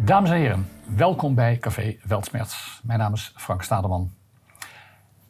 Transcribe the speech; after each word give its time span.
Dames 0.00 0.30
en 0.30 0.36
heren, 0.36 0.68
welkom 0.96 1.34
bij 1.34 1.58
Café 1.58 1.96
Weltsmerts. 2.02 2.80
Mijn 2.82 2.98
naam 2.98 3.12
is 3.12 3.32
Frank 3.36 3.62
Stademan. 3.62 4.12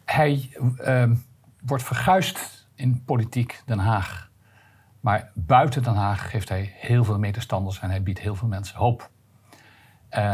Hij 0.05 0.51
uh, 0.81 1.11
wordt 1.61 1.83
verguisd 1.83 2.69
in 2.75 3.05
politiek 3.05 3.63
Den 3.67 3.79
Haag. 3.79 4.31
Maar 5.01 5.31
buiten 5.35 5.83
Den 5.83 5.95
Haag 5.95 6.33
heeft 6.33 6.49
hij 6.49 6.73
heel 6.75 7.05
veel 7.05 7.19
medestanders 7.19 7.81
en 7.81 7.91
hij 7.91 8.03
biedt 8.03 8.19
heel 8.19 8.35
veel 8.35 8.49
mensen 8.49 8.79
hoop. 8.79 9.11
Uh, 10.11 10.33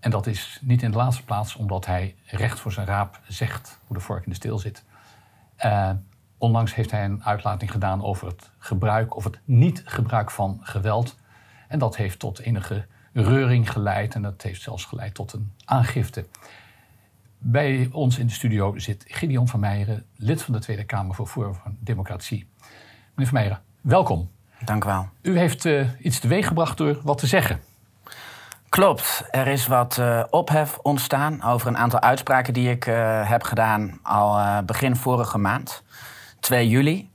en 0.00 0.10
dat 0.10 0.26
is 0.26 0.58
niet 0.62 0.82
in 0.82 0.90
de 0.90 0.96
laatste 0.96 1.24
plaats 1.24 1.56
omdat 1.56 1.86
hij 1.86 2.16
recht 2.24 2.60
voor 2.60 2.72
zijn 2.72 2.86
raap 2.86 3.20
zegt 3.28 3.80
hoe 3.86 3.96
de 3.96 4.02
vork 4.02 4.24
in 4.24 4.30
de 4.30 4.36
steel 4.36 4.58
zit. 4.58 4.84
Uh, 5.64 5.90
onlangs 6.38 6.74
heeft 6.74 6.90
hij 6.90 7.04
een 7.04 7.24
uitlating 7.24 7.70
gedaan 7.70 8.02
over 8.02 8.26
het 8.26 8.50
gebruik 8.58 9.16
of 9.16 9.24
het 9.24 9.40
niet-gebruik 9.44 10.30
van 10.30 10.58
geweld. 10.62 11.16
En 11.68 11.78
dat 11.78 11.96
heeft 11.96 12.18
tot 12.18 12.38
enige 12.38 12.86
reuring 13.22 13.72
geleid 13.72 14.14
en 14.14 14.22
dat 14.22 14.42
heeft 14.42 14.62
zelfs 14.62 14.84
geleid 14.84 15.14
tot 15.14 15.32
een 15.32 15.52
aangifte. 15.64 16.26
Bij 17.38 17.88
ons 17.92 18.18
in 18.18 18.26
de 18.26 18.32
studio 18.32 18.78
zit 18.78 19.04
Gideon 19.06 19.48
van 19.48 19.60
Meijeren, 19.60 20.04
lid 20.16 20.42
van 20.42 20.54
de 20.54 20.60
Tweede 20.60 20.84
Kamer 20.84 21.14
voor 21.14 21.26
Voer 21.26 21.54
van 21.62 21.76
Democratie. 21.80 22.48
Meneer 23.14 23.32
van 23.32 23.34
Meijeren, 23.34 23.60
welkom. 23.80 24.30
Dank 24.64 24.84
u 24.84 24.86
wel. 24.86 25.08
U 25.22 25.38
heeft 25.38 25.64
uh, 25.64 25.88
iets 26.00 26.18
teweeggebracht 26.18 26.76
door 26.76 27.00
wat 27.02 27.18
te 27.18 27.26
zeggen. 27.26 27.60
Klopt. 28.68 29.24
Er 29.30 29.46
is 29.46 29.66
wat 29.66 29.96
uh, 30.00 30.24
ophef 30.30 30.78
ontstaan 30.82 31.42
over 31.42 31.68
een 31.68 31.76
aantal 31.76 32.00
uitspraken 32.00 32.52
die 32.52 32.70
ik 32.70 32.86
uh, 32.86 33.28
heb 33.28 33.42
gedaan 33.42 33.98
al 34.02 34.62
begin 34.64 34.96
vorige 34.96 35.38
maand, 35.38 35.82
2 36.40 36.68
juli. 36.68 37.10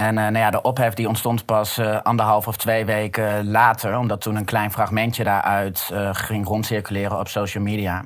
En 0.00 0.16
uh, 0.16 0.22
nou 0.22 0.38
ja, 0.38 0.50
de 0.50 0.62
ophef 0.62 0.94
die 0.94 1.08
ontstond 1.08 1.44
pas 1.44 1.78
uh, 1.78 2.00
anderhalf 2.02 2.46
of 2.46 2.56
twee 2.56 2.84
weken 2.84 3.50
later, 3.50 3.98
omdat 3.98 4.20
toen 4.20 4.36
een 4.36 4.44
klein 4.44 4.72
fragmentje 4.72 5.24
daaruit 5.24 5.90
uh, 5.92 6.08
ging 6.12 6.46
rondcirculeren 6.46 7.18
op 7.18 7.28
social 7.28 7.62
media. 7.62 8.04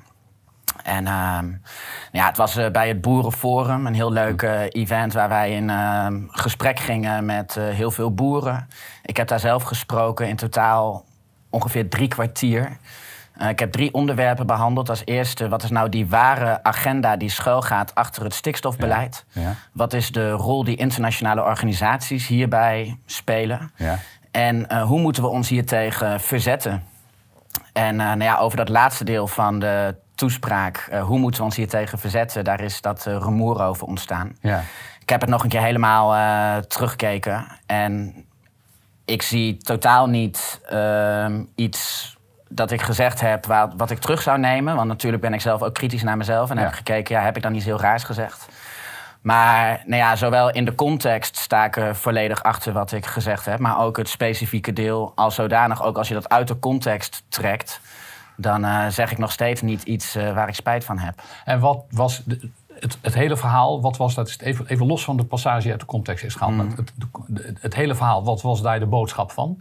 En 0.83 1.07
ehm, 1.07 1.47
nou 1.47 1.61
ja, 2.13 2.27
het 2.27 2.37
was 2.37 2.71
bij 2.73 2.89
het 2.89 3.01
Boerenforum, 3.01 3.87
een 3.87 3.95
heel 3.95 4.13
leuk 4.13 4.43
event 4.69 5.13
waar 5.13 5.29
wij 5.29 5.51
in 5.51 5.71
ehm, 5.71 6.21
gesprek 6.27 6.79
gingen 6.79 7.25
met 7.25 7.55
heel 7.55 7.91
veel 7.91 8.15
boeren. 8.15 8.69
Ik 9.03 9.17
heb 9.17 9.29
daar 9.29 9.41
zelf 9.41 9.63
gesproken, 9.63 10.29
in 10.29 10.37
totaal 10.37 11.05
ongeveer 11.51 11.89
drie 11.89 12.09
kwartier. 12.09 12.77
Uh, 13.41 13.49
ik 13.49 13.59
heb 13.59 13.73
drie 13.73 13.95
onderwerpen 13.95 14.47
behandeld. 14.47 14.89
Als 14.89 15.03
eerste, 15.05 15.49
wat 15.49 15.63
is 15.63 15.71
nou 15.71 15.89
die 15.89 16.07
ware 16.07 16.63
agenda 16.63 17.17
die 17.17 17.29
schuilgaat 17.29 17.95
achter 17.95 18.23
het 18.23 18.35
stikstofbeleid? 18.35 19.25
Ja, 19.29 19.41
ja. 19.41 19.55
Wat 19.73 19.93
is 19.93 20.13
de 20.13 20.31
rol 20.31 20.65
die 20.65 20.77
internationale 20.77 21.43
organisaties 21.43 22.27
hierbij 22.27 22.99
spelen? 23.07 23.73
Ja. 23.77 23.99
En 24.31 24.67
uh, 24.73 24.83
hoe 24.83 25.01
moeten 25.01 25.23
we 25.23 25.29
ons 25.29 25.49
hiertegen 25.49 26.21
verzetten? 26.21 26.83
En 27.73 27.95
uh, 27.95 28.07
nou 28.07 28.23
ja, 28.23 28.39
over 28.39 28.57
dat 28.57 28.69
laatste 28.69 29.05
deel 29.05 29.27
van 29.27 29.59
de 29.59 29.95
toespraak, 30.15 30.89
hoe 31.03 31.19
moeten 31.19 31.41
we 31.41 31.47
ons 31.47 31.57
hiertegen 31.57 31.99
verzetten, 31.99 32.45
daar 32.45 32.61
is 32.61 32.81
dat 32.81 33.05
rumoer 33.05 33.63
over 33.63 33.87
ontstaan. 33.87 34.37
Ik 35.01 35.09
heb 35.09 35.21
het 35.21 35.31
nog 35.31 35.43
een 35.43 35.49
keer 35.49 35.63
helemaal 35.63 36.11
teruggekeken 36.67 37.47
en 37.67 38.15
ik 39.05 39.23
zie 39.23 39.57
totaal 39.57 40.07
niet 40.07 40.61
ehm, 40.69 41.45
iets 41.55 42.14
dat 42.55 42.71
ik 42.71 42.83
gezegd 42.83 43.21
heb 43.21 43.47
wat, 43.47 43.73
wat 43.77 43.91
ik 43.91 43.99
terug 43.99 44.23
zou 44.23 44.39
nemen. 44.39 44.77
Want 44.77 44.89
natuurlijk 44.89 45.23
ben 45.23 45.35
ik 45.35 45.41
zelf 45.41 45.63
ook 45.63 45.75
kritisch 45.75 46.03
naar 46.03 46.17
mezelf. 46.17 46.51
En 46.51 46.59
heb 46.59 46.73
gekeken, 46.73 47.15
ja, 47.15 47.23
heb 47.23 47.37
ik 47.37 47.43
dan 47.43 47.55
iets 47.55 47.65
heel 47.65 47.81
raars 47.81 48.03
gezegd? 48.05 48.49
Maar 49.21 49.83
nou 49.87 50.03
ja, 50.03 50.17
zowel 50.17 50.51
in 50.51 50.65
de 50.65 50.75
context 50.75 51.37
sta 51.37 51.65
ik 51.65 51.77
er 51.77 51.97
volledig 51.97 52.43
achter 52.43 52.73
wat 52.73 52.93
ik 52.93 53.07
gezegd 53.07 53.45
heb. 53.45 53.59
Maar 53.59 53.79
ook 53.79 53.97
het 53.97 54.09
specifieke 54.09 54.73
deel 54.73 55.13
als 55.15 55.35
zodanig. 55.35 55.83
Ook 55.83 55.99
als 55.99 56.09
je 56.09 56.15
dat 56.15 56.29
uit 56.29 56.49
de 56.49 56.59
context 56.59 57.23
trekt. 57.29 57.81
Dan 58.37 58.65
uh, 58.65 58.87
zeg 58.89 59.13
ik 59.13 59.19
nog 59.19 59.33
steeds 59.33 59.63
niet 59.63 59.83
iets 59.83 60.17
uh, 60.17 60.35
waar 60.35 60.49
ik 60.49 60.55
spijt 60.55 60.85
van 60.85 60.99
heb. 60.99 61.23
En 61.45 61.61
wat 61.61 61.85
was 61.91 62.23
de, 62.25 62.51
het, 62.81 62.99
het, 63.01 63.15
hele 63.15 63.37
verhaal, 63.37 63.81
wat 63.81 63.97
was 63.97 64.15
dat? 64.15 64.37
Even, 64.41 64.67
even 64.69 64.87
los 64.87 65.05
van 65.05 65.17
de 65.17 65.25
passage 65.25 65.71
uit 65.71 65.81
de 65.81 65.87
context 65.87 66.25
is 66.25 66.35
gehaald. 66.35 66.55
Mm. 66.55 66.71
Het, 66.77 66.93
het, 67.35 67.57
het, 67.61 67.75
hele 67.75 67.95
verhaal, 67.95 68.25
wat 68.25 68.43
was 68.43 68.63
daar 68.63 68.79
de 68.79 68.87
boodschap 68.87 69.33
van? 69.33 69.61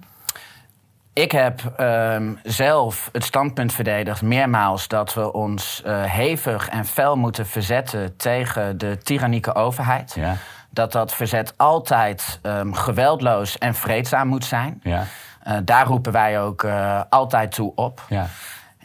Ik 1.13 1.31
heb 1.31 1.73
um, 1.79 2.39
zelf 2.43 3.09
het 3.11 3.23
standpunt 3.23 3.73
verdedigd, 3.73 4.21
meermaals, 4.21 4.87
dat 4.87 5.13
we 5.13 5.33
ons 5.33 5.83
uh, 5.85 6.03
hevig 6.03 6.69
en 6.69 6.85
fel 6.85 7.15
moeten 7.15 7.47
verzetten 7.47 8.17
tegen 8.17 8.77
de 8.77 8.97
tyrannieke 8.97 9.55
overheid. 9.55 10.13
Ja. 10.15 10.35
Dat 10.69 10.91
dat 10.91 11.13
verzet 11.13 11.53
altijd 11.57 12.39
um, 12.43 12.73
geweldloos 12.73 13.57
en 13.57 13.75
vreedzaam 13.75 14.27
moet 14.27 14.45
zijn. 14.45 14.79
Ja. 14.83 15.03
Uh, 15.47 15.57
daar 15.63 15.85
roepen 15.85 16.11
wij 16.11 16.41
ook 16.41 16.63
uh, 16.63 17.01
altijd 17.09 17.51
toe 17.51 17.71
op. 17.75 18.01
Ja. 18.09 18.27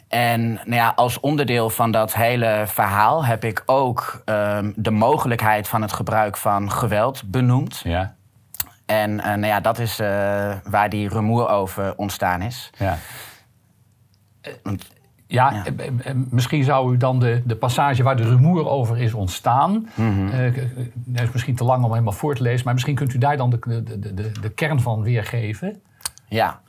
En 0.07 0.53
nou 0.53 0.75
ja, 0.75 0.93
als 0.95 1.19
onderdeel 1.19 1.69
van 1.69 1.91
dat 1.91 2.13
hele 2.13 2.63
verhaal 2.67 3.25
heb 3.25 3.43
ik 3.43 3.63
ook 3.65 4.21
um, 4.25 4.73
de 4.75 4.91
mogelijkheid 4.91 5.67
van 5.67 5.81
het 5.81 5.93
gebruik 5.93 6.37
van 6.37 6.71
geweld 6.71 7.21
benoemd. 7.25 7.81
Ja. 7.83 8.13
En 8.89 9.11
uh, 9.11 9.23
nou 9.23 9.45
ja, 9.45 9.59
dat 9.59 9.79
is 9.79 9.99
uh, 9.99 10.07
waar 10.63 10.89
die 10.89 11.09
rumoer 11.09 11.49
over 11.49 11.95
ontstaan 11.95 12.41
is. 12.41 12.69
Ja. 12.77 12.97
Ja, 15.27 15.63
ja, 15.63 15.63
misschien 16.29 16.63
zou 16.63 16.93
u 16.93 16.97
dan 16.97 17.19
de, 17.19 17.41
de 17.45 17.55
passage 17.55 18.03
waar 18.03 18.15
de 18.15 18.23
rumoer 18.23 18.67
over 18.67 18.97
is 18.97 19.13
ontstaan. 19.13 19.71
Mm 19.71 20.13
-hmm. 20.13 20.27
uh, 20.27 20.55
dat 20.93 21.23
is 21.23 21.31
misschien 21.31 21.55
te 21.55 21.63
lang 21.63 21.83
om 21.83 21.91
helemaal 21.91 22.13
voor 22.13 22.35
te 22.35 22.41
lezen, 22.41 22.65
maar 22.65 22.73
misschien 22.73 22.95
kunt 22.95 23.13
u 23.13 23.17
daar 23.17 23.37
dan 23.37 23.49
de, 23.49 23.83
de, 23.83 24.13
de, 24.13 24.31
de 24.41 24.49
kern 24.49 24.79
van 24.79 25.01
weergeven. 25.01 25.81
Ja. 26.27 26.61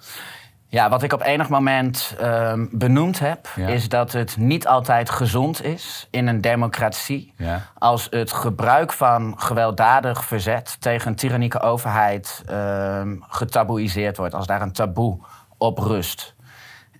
Ja, 0.72 0.88
wat 0.88 1.02
ik 1.02 1.12
op 1.12 1.22
enig 1.22 1.48
moment 1.48 2.16
um, 2.22 2.68
benoemd 2.72 3.18
heb, 3.18 3.48
ja. 3.56 3.66
is 3.66 3.88
dat 3.88 4.12
het 4.12 4.36
niet 4.36 4.66
altijd 4.66 5.10
gezond 5.10 5.64
is 5.64 6.08
in 6.10 6.26
een 6.26 6.40
democratie 6.40 7.32
ja. 7.36 7.66
als 7.78 8.06
het 8.10 8.32
gebruik 8.32 8.92
van 8.92 9.34
gewelddadig 9.36 10.24
verzet 10.24 10.76
tegen 10.80 11.08
een 11.08 11.16
tyrannieke 11.16 11.60
overheid 11.60 12.42
um, 12.50 13.24
getaboeiseerd 13.28 14.16
wordt, 14.16 14.34
als 14.34 14.46
daar 14.46 14.62
een 14.62 14.72
taboe 14.72 15.18
op 15.58 15.78
rust. 15.78 16.34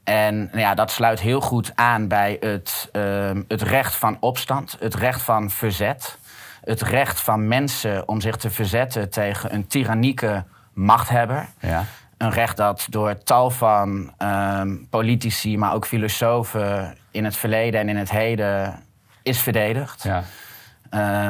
En 0.04 0.36
nou 0.38 0.58
ja, 0.58 0.74
dat 0.74 0.90
sluit 0.90 1.20
heel 1.20 1.40
goed 1.40 1.72
aan 1.74 2.08
bij 2.08 2.36
het, 2.40 2.88
um, 2.92 3.44
het 3.48 3.62
recht 3.62 3.96
van 3.96 4.16
opstand, 4.20 4.76
het 4.80 4.94
recht 4.94 5.22
van 5.22 5.50
verzet, 5.50 6.18
het 6.64 6.82
recht 6.82 7.20
van 7.20 7.48
mensen 7.48 8.08
om 8.08 8.20
zich 8.20 8.36
te 8.36 8.50
verzetten 8.50 9.10
tegen 9.10 9.54
een 9.54 9.66
tyrannieke 9.66 10.44
machthebber. 10.72 11.48
Ja 11.60 11.84
een 12.20 12.30
recht 12.30 12.56
dat 12.56 12.86
door 12.90 13.18
tal 13.22 13.50
van 13.50 14.12
um, 14.18 14.86
politici, 14.90 15.58
maar 15.58 15.74
ook 15.74 15.86
filosofen 15.86 16.96
in 17.10 17.24
het 17.24 17.36
verleden 17.36 17.80
en 17.80 17.88
in 17.88 17.96
het 17.96 18.10
heden 18.10 18.82
is 19.22 19.40
verdedigd. 19.40 20.02
Ja. 20.02 20.22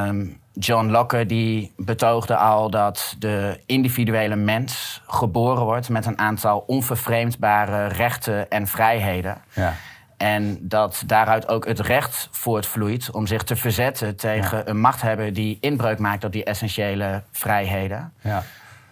Um, 0.07 0.39
John 0.53 0.89
Locke 0.89 1.25
die 1.25 1.73
betoogde 1.77 2.35
al 2.35 2.69
dat 2.69 3.15
de 3.19 3.59
individuele 3.65 4.35
mens 4.35 5.01
geboren 5.07 5.63
wordt 5.63 5.89
met 5.89 6.05
een 6.05 6.19
aantal 6.19 6.63
onvervreemdbare 6.67 7.87
rechten 7.87 8.49
en 8.49 8.67
vrijheden. 8.67 9.41
Ja. 9.53 9.73
En 10.17 10.57
dat 10.61 11.03
daaruit 11.05 11.47
ook 11.47 11.65
het 11.65 11.79
recht 11.79 12.27
voortvloeit 12.31 13.11
om 13.11 13.27
zich 13.27 13.43
te 13.43 13.55
verzetten 13.55 14.15
tegen 14.15 14.57
ja. 14.57 14.67
een 14.67 14.79
machthebber 14.79 15.33
die 15.33 15.57
inbreuk 15.61 15.99
maakt 15.99 16.23
op 16.23 16.31
die 16.31 16.43
essentiële 16.43 17.23
vrijheden. 17.31 18.13
Ja. 18.21 18.43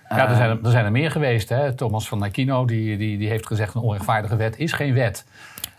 Ja, 0.09 0.29
er 0.29 0.35
zijn 0.35 0.49
er, 0.49 0.59
er, 0.63 0.71
zijn 0.71 0.85
er 0.85 0.91
meer 0.91 1.11
geweest. 1.11 1.49
Hè? 1.49 1.73
Thomas 1.73 2.07
van 2.07 2.23
Aquino 2.23 2.65
die, 2.65 2.97
die, 2.97 3.17
die 3.17 3.29
heeft 3.29 3.47
gezegd... 3.47 3.75
een 3.75 3.81
onrechtvaardige 3.81 4.35
wet 4.35 4.57
is 4.57 4.71
geen 4.71 4.93
wet. 4.93 5.25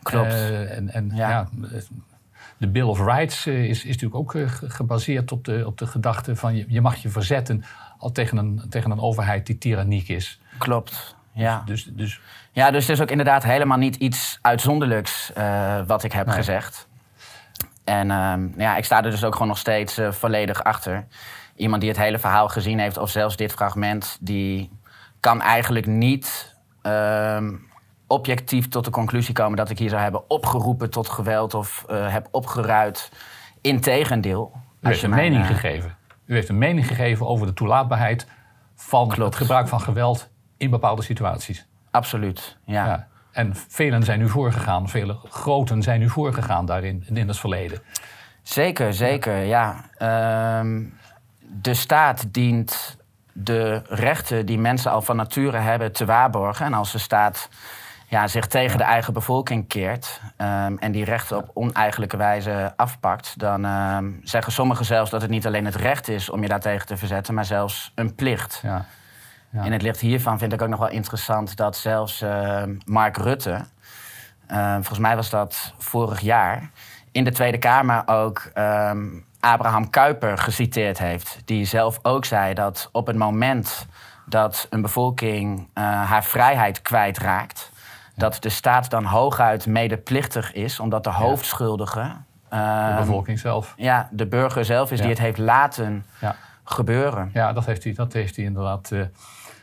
Klopt. 0.02 0.32
Uh, 0.32 0.76
en 0.76 0.91
en 0.92 1.10
ja. 1.14 1.28
ja. 1.28 1.48
de 2.56 2.68
Bill 2.68 2.82
of 2.82 3.04
Rights 3.04 3.46
uh, 3.46 3.64
is, 3.64 3.78
is 3.78 3.84
natuurlijk 3.84 4.14
ook 4.14 4.34
uh, 4.34 4.48
gebaseerd 4.48 5.32
op 5.32 5.44
de, 5.44 5.62
op 5.66 5.78
de 5.78 5.86
gedachte 5.86 6.36
van... 6.36 6.56
Je, 6.56 6.64
je 6.68 6.80
mag 6.80 6.96
je 6.96 7.08
verzetten 7.08 7.64
al 7.98 8.12
tegen 8.12 8.36
een, 8.36 8.62
tegen 8.68 8.91
een 8.91 9.00
overheid 9.00 9.46
die 9.46 9.58
tyranniek 9.58 10.08
is. 10.08 10.41
Klopt, 10.58 11.16
ja. 11.33 11.62
Dus, 11.66 11.84
dus, 11.84 12.21
ja, 12.53 12.71
dus 12.71 12.86
het 12.86 12.97
is 12.97 13.03
ook 13.03 13.10
inderdaad 13.10 13.42
helemaal 13.42 13.78
niet 13.78 13.97
iets 13.97 14.38
uitzonderlijks 14.42 15.33
wat 15.86 16.04
ik 16.04 16.12
heb 16.12 16.26
nee. 16.26 16.36
gezegd. 16.36 16.88
En 17.84 18.10
ehm, 18.10 18.48
ja, 18.56 18.76
ik 18.76 18.84
sta 18.84 19.04
er 19.04 19.10
dus 19.10 19.24
ook 19.24 19.33
gewoon 19.33 19.48
nog 19.48 19.59
steeds 19.59 20.00
volledig 20.10 20.65
achter 20.65 21.06
iemand 21.60 21.80
die 21.80 21.91
het 21.91 21.98
hele 21.98 22.18
verhaal 22.18 22.48
gezien 22.48 22.78
heeft, 22.78 22.97
of 22.97 23.10
zelfs 23.10 23.36
dit 23.36 23.53
fragment, 23.53 24.18
die 24.21 24.71
kan 25.21 25.41
eigenlijk 25.41 25.86
niet 25.86 26.57
uh, 26.83 27.48
objectief 28.07 28.68
tot 28.68 28.84
de 28.84 28.91
conclusie 28.91 29.34
komen 29.34 29.57
dat 29.57 29.71
ik 29.71 29.78
hier 29.78 29.89
zou 29.89 30.03
hebben 30.03 30.30
opgeroepen 30.30 30.91
tot 30.91 31.09
geweld 31.09 31.54
of 31.54 31.84
uh, 31.91 32.12
heb 32.12 32.28
opgeruid. 32.30 33.12
Integendeel. 33.60 34.53
U 34.80 34.89
heeft 34.89 35.03
een 35.03 35.10
mening 35.10 35.42
uh, 35.42 35.47
gegeven. 35.47 35.97
U 36.27 36.34
heeft 36.34 36.48
een 36.48 36.59
mening 36.59 36.86
gegeven 36.86 37.27
over 37.27 37.47
de 37.47 37.53
toelaatbaarheid 37.53 38.27
van 38.74 39.09
Klopt. 39.09 39.24
het 39.24 39.34
gebruik 39.34 39.68
van 39.68 39.80
geweld 39.80 40.30
in 40.57 40.71
bepaalde 40.71 41.03
situaties. 41.03 41.66
Absoluut, 41.91 42.59
ja. 42.65 42.86
ja. 42.86 43.09
En 43.33 43.57
velen 43.68 44.03
zijn 44.03 44.21
u 44.21 44.28
voorgegaan, 44.28 44.89
vele 44.89 45.18
groten 45.28 45.83
zijn 45.83 46.03
u 46.03 46.09
voorgegaan 46.09 46.66
daarin 46.66 47.07
in 47.12 47.28
het 47.28 47.39
verleden. 47.39 47.83
Zeker, 48.42 48.95
zeker, 48.95 49.36
ja. 49.36 49.84
ja. 49.98 50.62
Uh, 50.62 50.86
de 51.52 51.74
staat 51.74 52.32
dient 52.32 52.97
de 53.32 53.82
rechten 53.88 54.47
die 54.47 54.58
mensen 54.58 54.91
al 54.91 55.02
van 55.02 55.16
nature 55.16 55.56
hebben 55.56 55.92
te 55.92 56.04
waarborgen. 56.04 56.66
En 56.66 56.74
als 56.74 56.92
de 56.92 56.98
staat 56.98 57.48
ja, 58.08 58.28
zich 58.28 58.47
tegen 58.47 58.78
de 58.78 58.84
eigen 58.84 59.12
bevolking 59.12 59.68
keert 59.68 60.20
ehm, 60.36 60.76
en 60.76 60.92
die 60.92 61.04
rechten 61.04 61.36
op 61.36 61.50
oneigenlijke 61.54 62.16
wijze 62.16 62.72
afpakt, 62.76 63.38
dan 63.38 63.64
ehm, 63.64 64.10
zeggen 64.22 64.52
sommigen 64.52 64.84
zelfs 64.84 65.10
dat 65.10 65.22
het 65.22 65.30
niet 65.30 65.47
alleen 65.47 65.64
het 65.64 65.74
recht 65.74 66.08
is 66.08 66.30
om 66.30 66.42
je 66.42 66.48
daartegen 66.48 66.86
te 66.86 66.97
verzetten, 66.97 67.34
maar 67.34 67.44
zelfs 67.44 67.92
een 67.94 68.14
plicht. 68.14 68.60
Ja. 68.62 68.84
Ja. 69.52 69.62
In 69.62 69.72
het 69.72 69.82
licht 69.82 70.00
hiervan 70.00 70.38
vind 70.38 70.52
ik 70.52 70.62
ook 70.62 70.68
nog 70.68 70.78
wel 70.78 70.88
interessant 70.88 71.56
dat 71.56 71.76
zelfs 71.76 72.22
ehm, 72.22 72.74
Mark 72.84 73.16
Rutte, 73.16 73.64
volgens 74.74 74.98
mij 74.98 75.16
was 75.16 75.30
dat 75.30 75.74
vorig 75.78 76.20
jaar, 76.20 76.70
in 77.12 77.24
de 77.24 77.33
Tweede 77.33 77.59
Kamer 77.59 78.03
ook 78.07 78.51
ehm, 78.54 79.07
Abraham 79.41 79.91
Kuyper 79.91 80.39
geciteerd 80.39 80.98
heeft. 80.98 81.39
Die 81.45 81.65
zelf 81.65 81.98
ook 82.03 82.24
zei 82.24 82.54
dat 82.54 82.89
op 82.92 83.07
het 83.07 83.16
moment 83.16 83.86
dat 84.27 84.66
een 84.71 84.83
bevolking 84.83 85.68
eh, 85.74 85.84
haar 85.84 86.24
vrijheid 86.24 86.83
kwijtraakt, 86.83 87.71
dat 88.16 88.36
de 88.42 88.48
staat 88.48 88.91
dan 88.91 89.04
hooguit 89.04 89.66
medeplichtig 89.66 90.53
is, 90.53 90.80
omdat 90.80 91.04
de 91.04 91.10
hoofdschuldige. 91.10 92.12
De 92.48 92.57
ehm, 92.57 92.97
bevolking 92.97 93.39
zelf. 93.39 93.74
ja, 93.77 94.09
de 94.10 94.27
burger 94.27 94.65
zelf 94.65 94.91
is 94.92 94.97
Ja. 94.98 95.03
die 95.04 95.12
het 95.12 95.22
heeft 95.22 95.39
laten 95.39 96.07
Ja. 96.21 96.36
gebeuren. 96.65 97.30
Ja, 97.33 97.53
dat 97.53 97.66
heeft 97.66 97.84
hij, 97.84 97.92
dat 97.92 98.12
heeft 98.12 98.36
hij 98.36 98.45
inderdaad. 98.45 98.91
eh, 98.91 99.01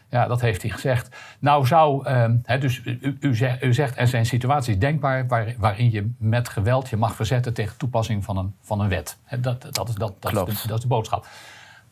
ja, 0.10 0.28
dat 0.28 0.42
heeft 0.42 0.62
hij 0.62 0.72
gezegd. 0.72 1.16
Nou 1.40 1.66
zou, 1.66 2.06
ehm, 2.06 2.60
dus 2.60 2.82
u, 2.86 3.18
u, 3.20 3.36
zegt, 3.36 3.64
u 3.64 3.74
zegt 3.74 3.98
er 3.98 4.08
zijn 4.08 4.26
situaties 4.26 4.78
denkbaar 4.78 5.28
waar, 5.28 5.56
waarin 5.58 5.92
je 5.92 6.12
met 6.18 6.50
geweld 6.50 6.90
je 6.90 6.98
mag 6.98 7.16
verzetten 7.16 7.54
tegen 7.54 7.78
toepassing 7.78 8.24
van 8.24 8.38
een, 8.38 8.56
van 8.62 8.80
een 8.80 8.90
wet. 8.90 9.18
Dat, 9.40 9.42
dat, 9.72 9.90
is, 9.90 9.96
dat, 9.96 10.14
dat, 10.20 10.48
is 10.48 10.62
de, 10.62 10.68
dat 10.68 10.78
is 10.78 10.84
de 10.84 10.88
boodschap. 10.88 11.28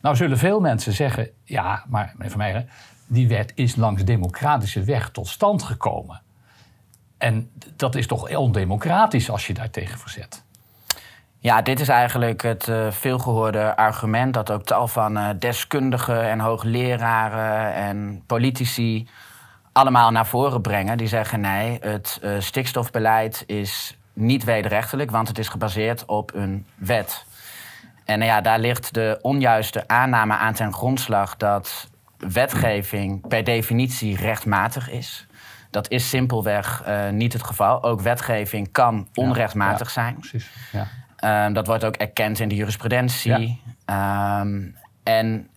Nou 0.00 0.16
zullen 0.16 0.38
veel 0.38 0.60
mensen 0.60 0.92
zeggen, 0.92 1.28
ja, 1.44 1.84
maar 1.88 2.12
meneer 2.12 2.30
Van 2.30 2.38
Meijeren, 2.38 2.68
die 3.06 3.28
wet 3.28 3.52
is 3.54 3.76
langs 3.76 4.04
democratische 4.04 4.84
weg 4.84 5.10
tot 5.10 5.28
stand 5.28 5.62
gekomen. 5.62 6.20
En 7.18 7.50
dat 7.76 7.94
is 7.94 8.06
toch 8.06 8.36
ondemocratisch 8.36 9.30
als 9.30 9.46
je 9.46 9.54
daartegen 9.54 9.98
verzet. 9.98 10.44
Ja, 11.46 11.62
dit 11.62 11.80
is 11.80 11.88
eigenlijk 11.88 12.42
het 12.42 12.68
eh, 12.68 12.90
veelgehoorde 12.90 13.76
argument 13.76 14.34
dat 14.34 14.50
ook 14.50 14.64
tal 14.64 14.88
van 14.88 15.16
eh, 15.16 15.28
deskundigen 15.38 16.22
en 16.22 16.40
hoogleraren 16.40 17.74
en 17.74 18.22
politici 18.26 19.08
allemaal 19.72 20.10
naar 20.10 20.26
voren 20.26 20.60
brengen. 20.60 20.98
Die 20.98 21.06
zeggen 21.06 21.40
nee, 21.40 21.78
het 21.80 22.18
eh, 22.22 22.30
stikstofbeleid 22.38 23.44
is 23.46 23.96
niet 24.12 24.44
wederrechtelijk, 24.44 25.10
want 25.10 25.28
het 25.28 25.38
is 25.38 25.48
gebaseerd 25.48 26.04
op 26.04 26.34
een 26.34 26.66
wet. 26.74 27.24
En 28.04 28.22
ja, 28.22 28.40
daar 28.40 28.58
ligt 28.58 28.94
de 28.94 29.18
onjuiste 29.22 29.88
aanname 29.88 30.36
aan 30.36 30.54
ten 30.54 30.72
grondslag 30.72 31.36
dat 31.36 31.88
wetgeving 32.18 33.28
per 33.28 33.44
definitie 33.44 34.16
rechtmatig 34.16 34.90
is. 34.90 35.26
Dat 35.70 35.90
is 35.90 36.08
simpelweg 36.08 36.84
niet 37.10 37.32
het 37.32 37.42
geval. 37.42 37.82
Ook 37.82 38.00
wetgeving 38.00 38.72
kan 38.72 39.08
onrechtmatig 39.14 39.86
Ja, 39.86 39.92
zijn. 39.92 40.14
Precies. 40.14 40.50
Ja. 40.72 40.86
Ehm, 41.16 41.52
dat 41.52 41.66
wordt 41.66 41.84
ook 41.84 41.96
erkend 41.96 42.38
in 42.38 42.48
de 42.48 42.54
jurisprudentie. 42.54 43.62
Ehm, 43.84 44.62
en 45.02 45.48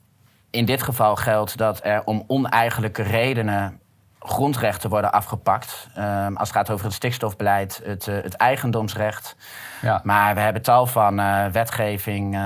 in 0.50 0.66
dit 0.66 0.84
geval 0.84 1.16
geldt 1.16 1.58
dat 1.58 1.80
er 1.84 2.04
om 2.06 2.24
oneigenlijke 2.28 3.04
redenen 3.04 3.80
grondrechten 4.20 4.90
worden 4.90 5.12
afgepakt. 5.12 5.90
Ehm, 5.96 6.36
als 6.36 6.48
het 6.48 6.58
gaat 6.58 6.70
over 6.70 6.86
het 6.86 6.94
stikstofbeleid, 6.94 7.82
het, 7.84 8.08
eh, 8.08 8.16
het 8.16 8.34
eigendomsrecht. 8.34 9.36
Ja. 9.82 10.02
Maar 10.04 10.36
we 10.36 10.42
hebben 10.42 10.62
tal 10.62 10.86
van 10.86 11.20
eh, 11.20 11.46
wetgeving, 11.46 12.38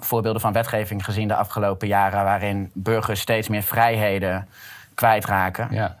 voorbeelden 0.00 0.40
van 0.40 0.52
wetgeving 0.52 1.04
gezien 1.04 1.28
de 1.28 1.36
afgelopen 1.36 1.88
jaren... 1.88 2.24
waarin 2.24 2.70
burgers 2.74 3.20
steeds 3.20 3.48
meer 3.48 3.62
vrijheden 3.62 4.48
kwijtraken. 4.94 5.68
Ja. 5.70 5.96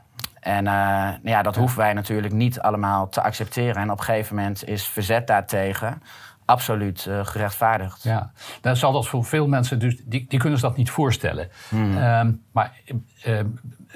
En 0.46 0.66
eh, 0.66 0.72
nou 0.72 1.18
ja, 1.22 1.42
dat 1.42 1.56
hoeven 1.56 1.78
wij 1.78 1.92
natuurlijk 1.92 2.32
niet 2.32 2.60
allemaal 2.60 3.08
te 3.08 3.22
accepteren. 3.22 3.82
En 3.82 3.90
op 3.90 3.98
een 3.98 4.04
gegeven 4.04 4.36
moment 4.36 4.68
is 4.68 4.86
verzet 4.86 5.26
daartegen 5.26 6.02
absoluut 6.46 7.06
eh, 7.06 7.26
gerechtvaardigd. 7.26 8.02
Ja, 8.02 8.32
dan 8.60 8.76
zal 8.76 8.92
dat 8.92 9.08
voor 9.08 9.24
veel 9.24 9.46
mensen, 9.46 9.78
dus 9.78 9.96
die, 10.04 10.24
die 10.28 10.38
kunnen 10.38 10.58
zich 10.58 10.68
dat 10.68 10.76
niet 10.76 10.90
voorstellen. 10.90 11.48
Ehm, 11.70 12.32
maar 12.52 12.80
eh, 13.22 13.40
eh, 13.40 13.44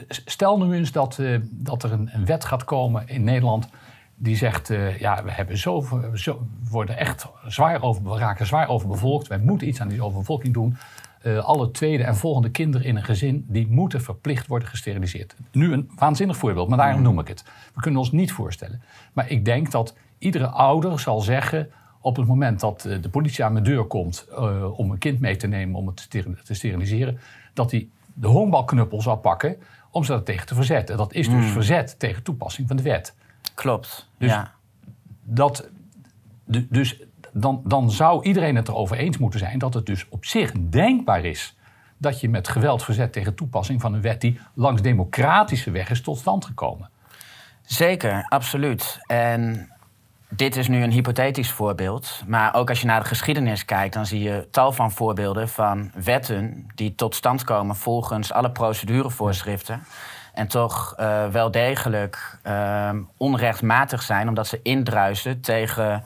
stel 0.09 0.59
nu 0.59 0.75
eens 0.75 0.93
dat, 0.93 1.19
eh, 1.19 1.39
dat 1.51 1.83
er 1.83 1.93
een, 1.93 2.09
een 2.13 2.25
wet 2.25 2.45
gaat 2.45 2.65
komen 2.65 3.09
in 3.09 3.25
Nederland 3.25 3.69
die 4.17 4.37
zegt, 4.37 4.71
eh, 4.71 4.99
ja, 4.99 5.25
we 5.25 5.33
hebben 5.33 5.59
zo, 5.59 5.87
zo, 6.15 6.47
we 6.63 6.71
worden 6.71 6.97
echt 6.97 7.27
zwaar 7.47 7.83
over, 7.83 8.03
we 8.03 8.19
raken 8.19 8.47
zwaar 8.47 8.69
overbevolkt. 8.69 9.27
Wij 9.27 9.39
moeten 9.39 9.69
iets 9.69 9.81
aan 9.81 9.89
die 9.89 10.03
overbevolking 10.03 10.55
doen. 10.55 10.77
Alle 11.43 11.71
tweede 11.71 12.05
en 12.05 12.17
volgende 12.17 12.51
kinderen 12.51 12.87
in 12.87 12.97
een 12.97 13.05
gezin, 13.05 13.45
die 13.49 13.67
moeten 13.71 14.03
verplicht 14.03 14.47
worden 14.47 14.69
gesteriliseerd. 14.69 15.35
Nu 15.53 15.73
een 15.73 15.91
waanzinnig 15.95 16.37
voorbeeld, 16.37 16.69
maar 16.69 16.79
daarom 16.79 17.03
noem 17.03 17.19
ik 17.19 17.29
het. 17.29 17.45
We 17.75 17.81
kunnen 17.81 18.01
ons 18.01 18.13
niet 18.13 18.33
voorstellen. 18.33 18.83
Maar 19.13 19.31
ik 19.31 19.45
denk 19.45 19.71
dat 19.71 19.95
iedere 20.19 20.47
ouder 20.47 21.01
zal 21.01 21.21
zeggen, 21.21 21.71
op 22.01 22.17
het 22.17 22.27
moment 22.27 22.61
dat 22.61 22.85
eh, 22.85 23.03
de 23.03 23.09
politie 23.09 23.45
aan 23.45 23.53
mijn 23.53 23.65
deur 23.65 23.85
komt 23.85 24.27
eh, 24.31 24.79
om 24.79 24.91
een 24.91 24.99
kind 24.99 25.21
mee 25.21 25.37
te 25.37 25.47
nemen 25.47 25.77
om 25.77 25.87
het 25.87 25.97
te 25.97 26.03
steri- 26.03 26.37
te 26.45 26.55
steriliseren, 26.55 27.19
dat 27.53 27.71
hij 27.71 27.89
de 28.15 28.27
honkbalknuppel 28.27 29.03
zal 29.03 29.17
pakken 29.17 29.57
om 29.91 30.05
zich 30.05 30.15
daar 30.15 30.25
tegen 30.25 30.47
te 30.47 30.55
verzetten. 30.55 30.97
Dat 30.97 31.13
is 31.13 31.29
dus 31.29 31.51
verzet 31.51 31.99
tegen 31.99 32.23
toepassing 32.23 32.69
van 32.69 32.77
de 32.77 32.83
wet. 32.83 33.15
Klopt. 33.55 34.09
Dus- 34.19 34.31
ja. 34.31 34.53
Dat, 35.23 35.69
du- 36.45 36.67
dus 36.71 37.03
dan, 37.33 37.63
dan 37.65 37.91
zou 37.91 38.25
iedereen 38.25 38.57
het 38.57 38.69
erover 38.69 38.97
eens 38.97 39.19
moeten 39.19 39.41
zijn 39.41 39.59
dat 39.59 39.75
het 39.75 39.87
dus 39.87 40.07
op 40.09 40.25
zich 40.25 40.53
denkbaar 40.53 41.25
is 41.25 41.57
dat 41.97 42.21
je 42.21 42.29
met 42.29 42.49
geweld 42.49 42.85
verzet 42.85 43.13
tegen 43.13 43.35
toepassing 43.35 43.81
van 43.81 43.95
een 43.95 44.01
wet 44.01 44.21
die 44.21 44.41
langs 44.55 44.83
democratische 44.83 45.71
weg 45.71 45.91
is 45.91 46.03
tot 46.03 46.19
stand 46.19 46.45
gekomen. 46.45 46.91
Zeker, 47.63 48.27
absoluut. 48.29 48.99
En 49.07 49.70
dit 50.31 50.57
is 50.57 50.69
nu 50.69 50.83
een 50.83 50.91
hypothetisch 50.91 51.51
voorbeeld. 51.51 52.23
Maar 52.27 52.55
ook 52.55 52.69
als 52.69 52.81
je 52.81 52.87
naar 52.87 53.01
de 53.01 53.09
geschiedenis 53.09 53.65
kijkt, 53.65 53.95
dan 53.95 54.07
zie 54.07 54.23
je 54.23 54.49
tal 54.51 54.73
van 54.73 54.93
voorbeelden 54.93 55.49
van 55.49 55.91
wetten 56.05 56.67
die 56.75 56.95
tot 56.95 57.15
stand 57.15 57.45
komen 57.45 57.77
volgens 57.77 58.33
alle 58.33 58.51
procedurevoorschriften. 58.51 59.83
En 60.35 60.47
toch 60.47 60.95
eh, 60.97 61.27
wel 61.27 61.51
degelijk 61.51 62.39
eh, 62.43 62.91
onrechtmatig 63.17 64.03
zijn, 64.03 64.29
omdat 64.29 64.47
ze 64.47 64.61
indruisen 64.63 65.41
tegen 65.41 66.05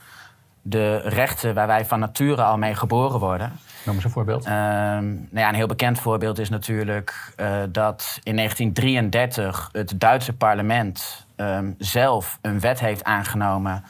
de 0.63 0.97
rechten 0.97 1.55
waar 1.55 1.67
wij 1.67 1.85
van 1.85 1.99
nature 1.99 2.43
al 2.43 2.59
mee 2.59 2.75
geboren 2.75 3.21
worden. 3.21 3.53
Noem 3.85 3.95
eens 3.95 4.05
een 4.05 4.11
voorbeeld. 4.11 4.45
Ehm, 4.45 5.05
nou 5.05 5.29
ja, 5.31 5.49
een 5.49 5.55
heel 5.55 5.67
bekend 5.67 5.99
voorbeeld 5.99 6.39
is 6.39 6.49
natuurlijk 6.49 7.33
eh, 7.37 7.47
dat 7.69 8.21
in 8.23 8.37
1933 8.37 9.69
het 9.73 10.01
Duitse 10.01 10.33
parlement 10.33 11.24
ehm, 11.37 11.73
zelf 11.79 12.39
een 12.43 12.61
wet 12.61 12.81
heeft 12.81 13.05
aangenomen 13.05 13.85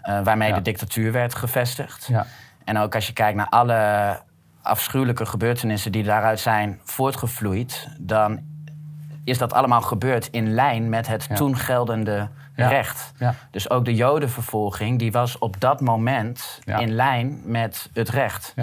eh, 0.00 0.20
waarmee 0.24 0.48
Ja. 0.48 0.54
de 0.54 0.62
dictatuur 0.62 1.12
werd 1.12 1.34
gevestigd. 1.34 2.06
Ja. 2.06 2.26
En 2.64 2.78
ook 2.78 2.94
als 2.94 3.06
je 3.06 3.12
kijkt 3.12 3.36
naar 3.36 3.48
alle 3.48 4.20
afschuwelijke 4.62 5.26
gebeurtenissen 5.26 5.92
die 5.92 6.02
daaruit 6.02 6.40
zijn 6.40 6.80
voortgevloeid, 6.84 7.88
dan 8.00 8.40
is 9.24 9.38
dat 9.38 9.52
allemaal 9.52 9.82
gebeurd 9.82 10.28
in 10.30 10.54
lijn 10.54 10.88
met 10.88 11.06
het 11.06 11.26
Ja. 11.28 11.34
toen 11.34 11.56
geldende 11.56 12.28
Ja. 12.56 12.68
recht. 12.68 13.12
Ja. 13.18 13.34
Dus 13.50 13.70
ook 13.70 13.84
de 13.84 13.94
Jodenvervolging 13.94 14.98
die 14.98 15.12
was 15.12 15.38
op 15.38 15.60
dat 15.60 15.80
moment 15.80 16.60
in 16.64 16.92
lijn 16.94 17.40
met 17.44 17.90
het 17.92 18.08
recht. 18.08 18.54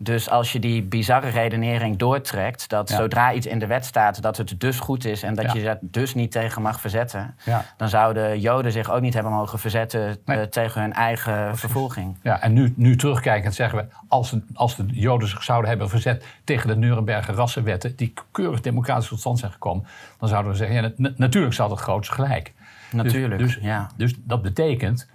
Dus 0.00 0.30
als 0.30 0.52
je 0.52 0.58
die 0.58 0.82
bizarre 0.82 1.28
redenering 1.28 1.96
doortrekt, 1.96 2.68
dat 2.68 2.88
Ja. 2.88 2.96
zodra 2.96 3.32
iets 3.32 3.46
in 3.46 3.58
de 3.58 3.66
wet 3.66 3.84
staat, 3.84 4.22
dat 4.22 4.36
het 4.36 4.60
dus 4.60 4.80
goed 4.80 5.04
is 5.04 5.22
en 5.22 5.34
dat 5.34 5.44
Ja. 5.44 5.52
je 5.54 5.60
je 5.60 5.78
dus 5.80 6.14
niet 6.14 6.30
tegen 6.32 6.62
mag 6.62 6.80
verzetten, 6.80 7.34
Ja. 7.44 7.64
dan 7.76 7.88
zouden 7.88 8.40
Joden 8.40 8.72
zich 8.72 8.90
ook 8.90 9.00
niet 9.00 9.14
hebben 9.14 9.32
mogen 9.32 9.58
verzetten 9.58 10.16
Nee. 10.24 10.38
eh, 10.40 10.42
tegen 10.46 10.80
hun 10.80 10.92
eigen 10.92 11.56
vervolging. 11.58 12.16
Ja, 12.22 12.40
en 12.40 12.52
nu, 12.52 12.72
nu 12.76 12.96
terugkijkend 12.96 13.54
zeggen 13.54 13.78
we, 13.78 13.84
als, 14.08 14.36
als 14.54 14.76
de 14.76 14.84
Joden 14.86 15.28
zich 15.28 15.42
zouden 15.42 15.68
hebben 15.70 15.88
verzet 15.88 16.24
tegen 16.44 16.68
de 16.68 16.76
Nuremberger 16.76 17.34
rassenwetten, 17.34 17.96
die 17.96 18.12
keurig 18.30 18.60
democratisch 18.60 19.08
tot 19.08 19.18
stand 19.20 19.38
zijn 19.38 19.52
gekomen, 19.52 19.86
dan 20.18 20.28
zouden 20.28 20.50
we 20.52 20.56
zeggen, 20.58 20.76
ja, 20.82 20.90
na- 20.96 21.12
natuurlijk 21.16 21.54
zal 21.54 21.70
het 21.70 21.80
groots 21.80 22.08
gelijk. 22.08 22.52
Dus- 22.90 23.02
Natuurlijk, 23.02 23.40
Dus, 23.40 23.58
ja. 23.60 23.90
dus 23.96 24.14
dat, 24.24 24.42
betekent, 24.42 25.08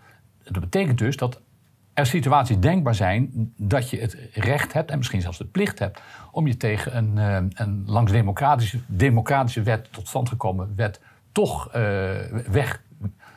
dat 0.43 0.59
betekent 0.59 0.97
dus 0.97 1.17
dat 1.17 1.39
er 1.93 2.05
situaties 2.05 2.59
denkbaar 2.59 2.95
zijn 2.95 3.53
dat 3.57 3.89
je 3.89 3.99
het 3.99 4.17
recht 4.33 4.73
hebt, 4.73 4.91
en 4.91 4.97
misschien 4.97 5.21
zelfs 5.21 5.37
de 5.37 5.45
plicht 5.45 5.79
hebt, 5.79 6.01
om 6.31 6.47
je 6.47 6.57
tegen 6.57 6.97
een, 6.97 7.17
eh, 7.17 7.65
een 7.65 7.83
langs 7.85 8.11
democratische, 8.11 8.79
democratische 8.87 9.61
wet 9.61 9.87
tot 9.91 10.07
stand 10.07 10.29
gekomen 10.29 10.73
wet 10.75 10.99
toch 11.31 11.67
eh, 11.71 11.81
weg, 12.47 12.81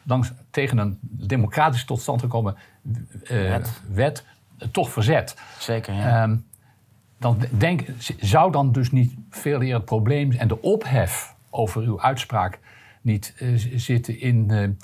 langs, 0.03 0.33
tegen 0.51 0.79
een 0.79 0.99
democratisch 1.01 1.85
tot 1.85 2.01
stand 2.01 2.21
gekomen 2.21 2.57
eh, 3.25 3.49
Wet. 3.49 3.81
wet 3.89 4.25
toch 4.73 4.91
verzet. 4.91 5.37
Zeker, 5.59 5.95
ja. 5.95 6.23
Ehm, 6.23 6.37
dan 7.19 7.39
denk, 7.51 7.85
zou 8.21 8.53
dan 8.53 8.73
dus 8.73 8.91
niet 8.91 9.15
veel 9.31 9.63
eer 9.63 9.75
het 9.75 9.85
probleem 9.85 10.33
en 10.33 10.49
de 10.49 10.63
ophef 10.63 11.35
over 11.51 11.83
uw 11.83 12.01
uitspraak 12.01 12.59
niet 13.01 13.35
zitten 13.75 14.21
in, 14.21 14.79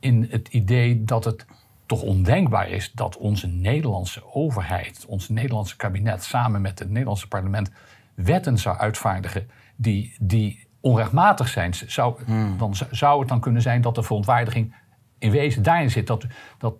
in 0.00 0.26
het 0.30 0.48
idee 0.48 1.04
dat 1.04 1.24
het 1.24 1.46
toch 1.90 2.02
ondenkbaar 2.02 2.68
is 2.68 2.92
dat 2.92 3.16
onze 3.16 3.46
Nederlandse 3.46 4.34
overheid, 4.34 5.04
ons 5.08 5.28
Nederlandse 5.28 5.76
kabinet 5.76 6.24
samen 6.24 6.60
met 6.60 6.78
het 6.78 6.88
Nederlandse 6.88 7.28
parlement 7.28 7.70
wetten 8.14 8.58
zou 8.58 8.78
uitvaardigen 8.78 9.50
die, 9.76 10.16
die 10.20 10.66
onrechtmatig 10.80 11.48
zijn, 11.48 11.74
zou, 11.74 12.20
dan 12.58 12.74
z- 12.76 12.90
zou 12.90 13.20
het 13.20 13.28
dan 13.28 13.40
kunnen 13.40 13.62
zijn 13.62 13.80
dat 13.80 13.94
de 13.94 14.02
verontwaardiging 14.02 14.74
in 15.18 15.30
wezen 15.30 15.62
daarin 15.62 15.90
zit. 15.90 16.06
Dat, 16.06 16.26
dat, 16.58 16.74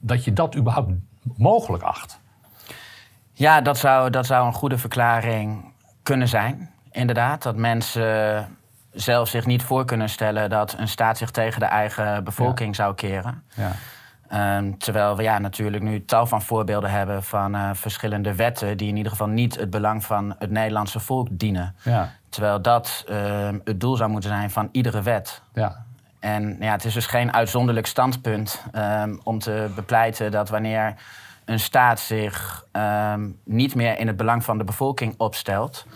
dat 0.00 0.24
je 0.24 0.32
dat 0.32 0.56
überhaupt 0.56 0.92
mogelijk 1.36 1.82
acht. 1.82 2.20
Ja, 3.32 3.60
dat 3.60 3.78
zou, 3.78 4.10
dat 4.10 4.26
zou 4.26 4.46
een 4.46 4.52
goede 4.52 4.78
verklaring 4.78 5.64
kunnen 6.02 6.28
zijn. 6.28 6.70
Inderdaad, 6.90 7.42
dat 7.42 7.56
mensen 7.56 8.48
zelf 8.92 9.28
zich 9.28 9.46
niet 9.46 9.62
voor 9.62 9.84
kunnen 9.84 10.08
stellen 10.08 10.50
dat 10.50 10.74
een 10.78 10.88
staat 10.88 11.18
zich 11.18 11.30
tegen 11.30 11.60
de 11.60 11.66
eigen 11.66 12.24
bevolking 12.24 12.76
zou 12.76 12.94
keren. 12.94 13.42
Ja. 13.54 13.72
Ehm, 14.30 14.72
terwijl 14.78 15.16
we 15.16 15.22
ja, 15.22 15.38
natuurlijk 15.38 15.82
nu 15.82 16.04
tal 16.04 16.26
van 16.26 16.42
voorbeelden 16.42 16.90
hebben 16.90 17.22
van 17.22 17.54
eh, 17.54 17.70
verschillende 17.72 18.34
wetten 18.34 18.76
die 18.76 18.88
in 18.88 18.96
ieder 18.96 19.12
geval 19.12 19.26
niet 19.26 19.56
het 19.56 19.70
belang 19.70 20.04
van 20.04 20.34
het 20.38 20.50
Nederlandse 20.50 21.00
volk 21.00 21.28
dienen. 21.30 21.74
Ja. 21.82 22.12
Terwijl 22.28 22.62
dat 22.62 23.04
ehm, 23.08 23.58
het 23.64 23.80
doel 23.80 23.96
zou 23.96 24.10
moeten 24.10 24.30
zijn 24.30 24.50
van 24.50 24.68
iedere 24.72 25.02
wet. 25.02 25.42
Ja. 25.54 25.84
En 26.18 26.56
ja, 26.60 26.72
het 26.72 26.84
is 26.84 26.94
dus 26.94 27.06
geen 27.06 27.32
uitzonderlijk 27.32 27.86
standpunt 27.86 28.64
ehm, 28.72 29.16
om 29.22 29.38
te 29.38 29.70
bepleiten 29.74 30.30
dat 30.30 30.48
wanneer 30.48 30.94
een 31.44 31.60
staat 31.60 32.00
zich 32.00 32.64
niet 33.44 33.74
meer 33.74 33.98
in 33.98 34.06
het 34.06 34.16
belang 34.16 34.44
van 34.44 34.58
de 34.58 34.64
bevolking 34.64 35.14
opstelt, 35.16 35.86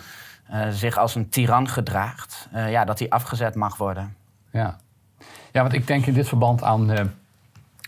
eh, 0.48 0.68
zich 0.70 0.96
als 0.96 1.14
een 1.14 1.28
tiran 1.28 1.68
gedraagt, 1.68 2.48
eh, 2.52 2.70
ja, 2.70 2.84
dat 2.84 2.98
die 2.98 3.12
afgezet 3.12 3.54
mag 3.54 3.76
worden. 3.76 4.16
Ja. 4.50 4.76
ja, 5.52 5.60
want 5.60 5.72
ik 5.72 5.86
denk 5.86 6.06
in 6.06 6.14
dit 6.14 6.28
verband 6.28 6.62
aan, 6.62 6.90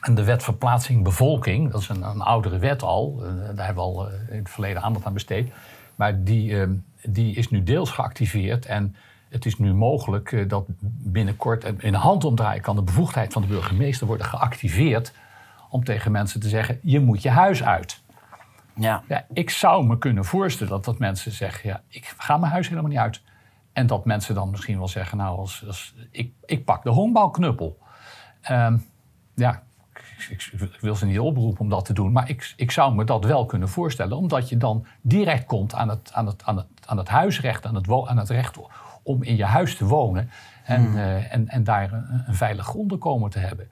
aan 0.07 0.15
de 0.15 0.25
wet 0.25 0.43
verplaatsing 0.43 1.05
bevolking. 1.05 1.71
Dat 1.71 1.81
is 1.81 1.89
een, 1.89 2.03
een 2.03 2.21
oudere 2.21 2.59
wet 2.59 2.83
al. 2.83 3.23
Eh, 3.25 3.57
daar 3.57 3.67
hebben 3.67 3.85
we 3.85 3.91
al 3.91 4.09
eh, 4.09 4.15
in 4.31 4.39
het 4.39 4.51
verleden 4.51 4.83
aandacht 4.83 5.07
aan 5.07 5.13
besteed. 5.13 5.53
Maar 5.97 6.25
die, 6.25 6.61
eh, 6.61 6.69
die 7.03 7.35
is 7.35 7.51
nu 7.51 7.63
deels 7.63 7.91
geactiveerd. 7.91 8.67
En 8.67 8.97
het 9.29 9.47
is 9.47 9.59
nu 9.59 9.75
mogelijk 9.75 10.33
eh, 10.33 10.49
dat 10.49 10.67
binnenkort 10.99 11.65
in 11.65 11.93
de 11.93 11.99
handomdraai 11.99 12.61
kan 12.61 12.77
de 12.77 12.83
bevoegdheid 12.83 13.33
van 13.33 13.43
de 13.43 13.49
burgemeester 13.49 14.07
worden 14.07 14.27
geactiveerd. 14.27 15.13
Om 15.71 15.85
tegen 15.85 16.13
mensen 16.13 16.41
te 16.41 16.49
zeggen: 16.49 16.79
je 16.83 17.01
moet 17.01 17.23
je 17.23 17.31
huis 17.31 17.63
uit. 17.63 18.03
Ja, 18.75 19.03
Ja, 19.09 19.27
ik 19.33 19.51
zou 19.51 19.87
me 19.87 19.99
kunnen 19.99 20.25
voorstellen 20.25 20.73
dat, 20.73 20.85
dat 20.85 20.99
mensen 20.99 21.33
zeggen: 21.33 21.69
ja, 21.69 21.83
ik 21.89 22.15
ga 22.17 22.37
mijn 22.37 22.53
huis 22.53 22.69
helemaal 22.69 22.91
niet 22.91 22.99
uit. 22.99 23.23
En 23.73 23.87
dat 23.87 24.05
mensen 24.05 24.35
dan 24.35 24.51
misschien 24.51 24.79
wel 24.79 24.89
zeggen: 24.89 25.19
nou, 25.19 25.39
als, 25.39 25.65
als, 25.67 25.95
ik, 26.11 26.33
ik 26.45 26.65
pak 26.65 26.83
de 26.83 26.91
honkbalknuppel. 26.91 27.79
Ehm, 28.41 28.77
ja, 29.35 29.63
ik, 30.31 30.79
wil 30.81 30.97
ze 30.97 31.07
niet 31.07 31.19
oproepen 31.19 31.61
om 31.61 31.69
dat 31.69 31.85
te 31.85 31.93
doen, 31.93 32.13
maar 32.13 32.29
ik, 32.29 32.53
ik 32.57 32.71
zou 32.71 32.95
me 32.95 33.05
dat 33.05 33.25
wel 33.25 33.47
kunnen 33.47 33.69
voorstellen, 33.69 34.17
omdat 34.17 34.49
je 34.49 34.57
dan 34.57 34.87
direct 35.01 35.47
komt 35.47 35.75
aan 35.75 35.89
het, 35.89 36.13
aan 36.13 36.27
het, 36.27 36.43
aan 36.45 36.57
het, 36.57 36.67
aan 36.87 36.99
het 36.99 37.09
huisrecht, 37.09 37.67
aan 37.67 37.75
het, 37.75 37.89
aan 37.91 38.19
het 38.19 38.31
recht 38.31 38.59
om 39.03 39.23
in 39.23 39.37
je 39.37 39.45
huis 39.45 39.77
te 39.77 39.85
wonen 39.85 40.31
en, 40.65 40.97
eh, 40.97 41.33
en, 41.33 41.49
en 41.49 41.65
daar 41.65 41.93
een, 41.93 42.23
een 42.27 42.35
veilig 42.35 42.75
onderkomen 42.75 43.31
te 43.31 43.39
hebben. 43.39 43.69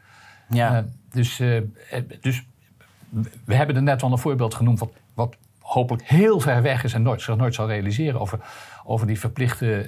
ja. 0.49 0.77
Eh, 0.77 0.85
dus, 1.11 1.41
eh, 1.41 1.61
dus 2.21 2.47
we 3.45 3.55
hebben 3.55 3.77
er 3.77 3.83
net 3.83 4.03
al 4.03 4.13
een 4.13 4.19
voorbeeld 4.19 4.55
genoemd 4.55 4.79
wat, 4.79 4.93
wat 5.15 5.37
hopelijk 5.59 6.09
heel 6.09 6.41
ver 6.41 6.63
weg 6.63 6.85
is 6.85 6.93
en 6.93 7.03
nooit, 7.03 7.23
zich 7.23 7.37
nooit 7.37 7.55
zal 7.55 7.67
realiseren 7.67 8.21
over, 8.21 8.41
over 8.85 9.07
die 9.07 9.19
verplichte, 9.19 9.87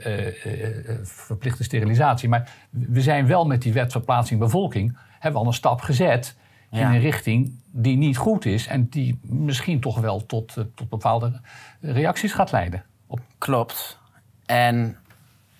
verplichte 1.02 1.64
sterilisatie. 1.64 2.28
Maar 2.28 2.50
we 2.70 3.00
zijn 3.00 3.26
wel 3.26 3.46
met 3.46 3.62
die 3.62 3.72
wet 3.72 3.92
verplaatsing 3.92 4.40
bevolking, 4.40 4.98
hebben 5.12 5.32
we 5.32 5.38
al 5.38 5.46
een 5.46 5.52
stap 5.52 5.80
gezet 5.80 6.36
in 6.70 6.87
een 6.87 7.00
richting 7.00 7.52
die 7.70 7.96
niet 7.96 8.16
goed 8.16 8.44
is 8.44 8.66
en 8.66 8.88
die 8.88 9.18
misschien 9.23 9.80
toch 9.80 9.99
wel 10.00 10.26
tot, 10.26 10.56
eh, 10.56 10.64
tot 10.75 10.88
bepaalde 10.88 11.40
reacties 11.80 12.32
gaat 12.32 12.52
leiden. 12.52 12.85
Op, 13.06 13.20
Klopt. 13.38 13.99
En 14.46 14.96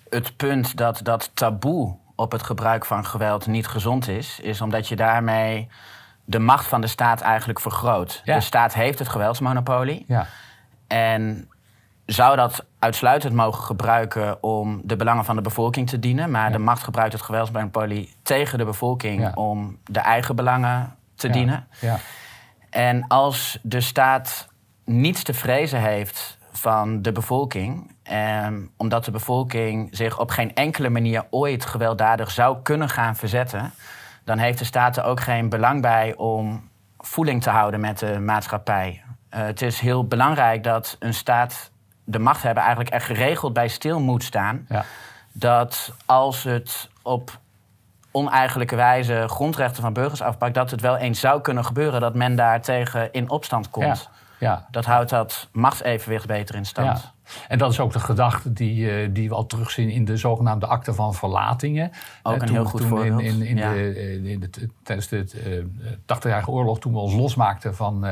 het 0.09 0.37
punt 0.37 0.77
dat 0.77 0.99
dat 1.03 1.31
taboe 1.33 1.95
op 2.15 2.31
het 2.31 2.43
gebruik 2.43 2.85
van 2.85 3.05
geweld 3.05 3.47
niet 3.47 3.67
gezond 3.67 4.07
is, 4.07 4.39
is 4.39 4.61
omdat 4.61 4.87
je 4.87 4.95
daarmee 4.95 5.67
de 6.25 6.39
macht 6.39 6.67
van 6.67 6.81
de 6.81 6.87
staat 6.87 7.21
eigenlijk 7.21 7.59
vergroot. 7.59 8.21
Ja. 8.23 8.35
De 8.35 8.41
staat 8.41 8.73
heeft 8.73 8.99
het 8.99 9.09
geweldsmonopolie. 9.09 10.03
ja, 10.07 10.27
En 10.87 11.49
zou 12.07 12.35
dat 12.35 12.65
uitsluitend 12.79 13.33
mogen 13.33 13.63
gebruiken 13.63 14.43
om 14.43 14.81
de 14.83 14.95
belangen 14.95 15.25
van 15.25 15.35
de 15.35 15.41
bevolking 15.41 15.89
te 15.89 15.99
dienen. 15.99 16.31
Maar 16.31 16.51
de 16.51 16.57
macht 16.57 16.83
gebruikt 16.83 17.13
het 17.13 17.21
geweldsmonopolie 17.21 18.15
tegen 18.23 18.57
de 18.57 18.65
bevolking 18.65 19.21
Ja. 19.21 19.31
om 19.35 19.77
de 19.85 19.99
eigen 19.99 20.35
belangen 20.35 20.95
te 21.15 21.27
ja, 21.27 21.33
dienen. 21.33 21.67
Ja, 21.79 21.97
En 22.69 23.07
als 23.07 23.59
de 23.61 23.81
staat 23.81 24.47
niets 24.85 25.23
te 25.23 25.33
vrezen 25.33 25.81
heeft 25.81 26.37
van 26.51 27.01
de 27.01 27.11
bevolking, 27.11 27.95
ehm, 28.03 28.61
omdat 28.77 29.05
de 29.05 29.11
bevolking 29.11 29.89
zich 29.91 30.19
op 30.19 30.29
geen 30.29 30.55
enkele 30.55 30.89
manier 30.89 31.25
ooit 31.29 31.65
gewelddadig 31.65 32.31
zou 32.31 32.57
kunnen 32.63 32.89
gaan 32.89 33.15
verzetten, 33.15 33.71
dan 34.23 34.37
heeft 34.37 34.57
de 34.59 34.65
staat 34.65 34.97
er 34.97 35.03
ook 35.03 35.19
geen 35.19 35.49
belang 35.49 35.81
bij 35.81 36.15
om 36.15 36.69
voeling 36.97 37.41
te 37.43 37.49
houden 37.49 37.79
met 37.79 37.99
de 37.99 38.19
maatschappij. 38.19 39.03
Eh, 39.29 39.41
het 39.41 39.61
is 39.61 39.79
heel 39.79 40.05
belangrijk 40.07 40.63
dat 40.63 40.95
een 40.99 41.13
staat 41.13 41.71
de 42.09 42.19
macht 42.19 42.43
hebben 42.43 42.63
eigenlijk 42.63 42.93
er 42.93 43.01
geregeld 43.01 43.53
bij 43.53 43.67
stil 43.67 43.99
moet 43.99 44.23
staan. 44.23 44.65
Ja, 44.69 44.85
dat 45.31 45.93
als 46.05 46.43
het 46.43 46.89
op 47.01 47.39
oneigenlijke 48.11 48.75
wijze 48.75 49.23
grondrechten 49.27 49.81
van 49.81 49.93
burgers 49.93 50.21
afpakt, 50.21 50.53
dat 50.53 50.71
het 50.71 50.81
wel 50.81 50.97
eens 50.97 51.19
zou 51.19 51.41
kunnen 51.41 51.65
gebeuren 51.65 52.01
dat 52.01 52.15
men 52.15 52.35
daar 52.35 52.61
tegen 52.61 53.11
in 53.11 53.29
opstand 53.29 53.69
komt. 53.69 53.85
ja, 53.85 54.17
ja. 54.39 54.67
Dat 54.71 54.85
houdt 54.85 55.09
dat 55.09 55.49
machtsevenwicht 55.51 56.27
beter 56.27 56.55
in 56.55 56.65
stand. 56.65 56.99
Ja. 56.99 57.11
En 57.47 57.57
dat 57.57 57.71
is 57.71 57.79
ook 57.79 57.93
de 57.93 57.99
gedachte 57.99 58.53
die, 58.53 58.91
eh, 58.91 59.09
die 59.11 59.29
we 59.29 59.35
al 59.35 59.45
terugzien 59.45 59.89
in 59.89 60.05
de 60.05 60.17
zogenaamde 60.17 60.65
akte 60.67 60.93
van 60.93 61.13
verlatingen. 61.15 61.91
Ook 62.23 62.35
Eh, 62.35 62.41
een 62.41 62.49
heel 62.53 62.65
goed 62.65 62.79
toen 62.81 62.89
voorbeeld, 62.89 63.21
In, 63.21 63.41
in, 63.41 63.41
in 63.41 63.57
ja. 63.57 63.73
de, 63.73 63.93
eh, 63.93 64.25
in 64.31 64.39
de, 64.39 64.49
tijdens 64.83 65.07
de 65.07 65.65
80-jarige 66.05 66.51
oorlog, 66.51 66.79
toen 66.79 66.93
we 66.93 66.99
ons 66.99 67.13
losmaakten 67.13 67.75
van, 67.75 68.05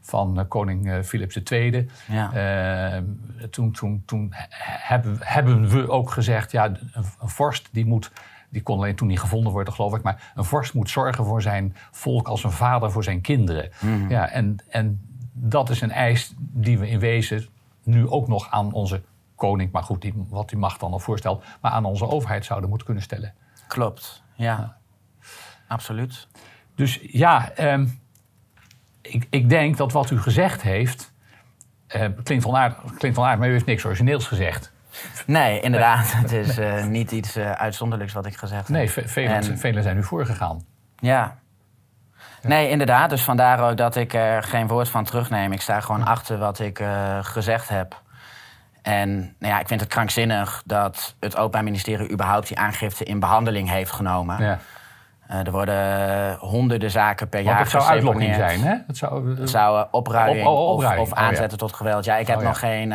van 0.00 0.44
koning 0.48 1.04
Philips 1.04 1.36
II. 1.42 1.88
Ja. 2.08 3.02
toen, 3.50 3.72
toen, 3.72 4.02
toen 4.06 4.26
he- 4.30 4.46
hebben, 4.94 5.16
hebben 5.20 5.68
we 5.68 5.88
ook 5.88 6.10
gezegd, 6.10 6.50
ja, 6.52 6.64
een, 6.64 6.78
een 7.20 7.28
vorst 7.28 7.68
die 7.72 7.86
moet... 7.86 8.10
Die 8.52 8.62
kon 8.62 8.76
alleen 8.76 8.96
toen 8.96 9.08
niet 9.08 9.20
gevonden 9.20 9.52
worden, 9.52 9.74
geloof 9.74 9.94
ik. 9.96 10.02
Maar 10.02 10.32
een 10.34 10.44
vorst 10.44 10.74
moet 10.74 10.90
zorgen 10.90 11.24
voor 11.24 11.42
zijn 11.42 11.76
volk 11.90 12.28
als 12.28 12.44
een 12.44 12.50
vader 12.50 12.90
voor 12.90 13.04
zijn 13.04 13.20
kinderen. 13.20 13.70
Mhm. 13.80 14.08
Ja, 14.10 14.28
en, 14.28 14.56
en 14.68 15.00
dat 15.42 15.70
is 15.70 15.80
een 15.80 15.90
eis 15.92 16.32
die 16.38 16.78
we 16.78 16.88
in 16.88 16.98
wezen 16.98 17.46
nu 17.82 18.08
ook 18.08 18.28
nog 18.28 18.50
aan 18.50 18.72
onze 18.72 19.02
koning, 19.34 19.72
maar 19.72 19.82
goed, 19.82 20.02
die, 20.02 20.14
wat 20.28 20.48
die 20.48 20.58
macht 20.58 20.80
dan 20.80 20.92
al 20.92 20.98
voorstelt, 20.98 21.44
maar 21.60 21.70
aan 21.70 21.84
onze 21.84 22.08
overheid 22.08 22.44
zouden 22.44 22.68
moeten 22.68 22.86
kunnen 22.86 23.04
stellen. 23.04 23.34
Klopt, 23.68 24.22
ja. 24.34 24.76
Absoluut. 25.68 26.28
Dus 26.74 26.98
ja, 27.02 27.50
ehm, 27.50 27.86
ik, 29.02 29.26
ik 29.30 29.48
denk 29.48 29.76
dat 29.76 29.92
wat 29.92 30.10
u 30.10 30.20
gezegd 30.20 30.62
heeft, 30.62 31.12
eh, 31.86 32.06
klinkt, 32.22 32.44
onaardig, 32.44 32.94
klinkt 32.98 33.18
onaardig, 33.18 33.38
maar 33.40 33.48
u 33.48 33.52
heeft 33.52 33.66
niks 33.66 33.84
origineels 33.84 34.26
gezegd. 34.26 34.72
Nee, 35.26 35.60
inderdaad. 35.60 36.12
Het 36.12 36.32
is 36.32 36.58
eh, 36.58 36.86
niet 36.86 37.10
iets 37.12 37.36
eh, 37.36 37.52
uitzonderlijks 37.52 38.12
wat 38.12 38.26
ik 38.26 38.36
gezegd 38.36 38.66
heb. 38.66 38.76
Nee, 38.76 38.90
ve- 38.90 39.08
velen, 39.08 39.32
En- 39.34 39.58
velen 39.58 39.82
zijn 39.82 39.96
u 39.96 40.02
voorgegaan. 40.02 40.64
Ja. 40.98 41.38
Nee, 42.42 42.68
inderdaad. 42.68 43.10
Dus 43.10 43.22
vandaar 43.22 43.70
ook 43.70 43.76
dat 43.76 43.96
ik 43.96 44.14
er 44.14 44.42
geen 44.42 44.66
woord 44.68 44.88
van 44.88 45.04
terugneem. 45.04 45.52
Ik 45.52 45.60
sta 45.60 45.80
gewoon 45.80 46.04
achter 46.04 46.38
wat 46.38 46.58
ik 46.58 46.78
eh, 46.78 47.18
gezegd 47.22 47.68
heb. 47.68 48.00
En 48.82 49.18
nou 49.38 49.52
ja, 49.54 49.60
ik 49.60 49.66
vind 49.68 49.80
het 49.80 49.88
krankzinnig 49.90 50.62
dat 50.64 51.14
het 51.20 51.36
Openbaar 51.36 51.64
Ministerie 51.64 52.10
überhaupt 52.10 52.48
die 52.48 52.58
aangifte 52.58 53.04
in 53.04 53.20
behandeling 53.20 53.70
heeft 53.70 53.90
genomen. 53.92 54.42
Ja. 54.44 54.58
Eh, 55.26 55.46
er 55.46 55.50
worden 55.50 56.34
honderden 56.38 56.90
zaken 56.90 57.28
per 57.28 57.38
Want 57.38 57.50
jaar 57.50 57.60
het 57.60 57.70
zou 57.70 57.84
uitlokking 57.84 58.34
zijn, 58.34 58.60
hè? 58.60 58.76
Het 58.86 58.96
zou, 58.96 59.40
Het 59.40 59.50
zou 59.50 59.78
eh, 59.80 59.84
opruiing, 59.90 60.46
Op- 60.46 60.56
opruiing. 60.56 61.02
Of, 61.02 61.12
Oh, 61.12 61.18
ja. 61.18 61.24
aanzetten 61.24 61.58
tot 61.58 61.72
geweld. 61.74 62.04
Ja, 62.04 62.16
ik 62.16 62.26
heb 62.26 62.36
Oh, 62.36 62.42
ja. 62.42 62.48
nog 62.48 62.58
geen 62.58 62.94